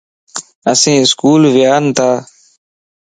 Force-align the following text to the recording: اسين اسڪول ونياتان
اسين 0.71 0.97
اسڪول 1.05 1.41
ونياتان 1.47 2.15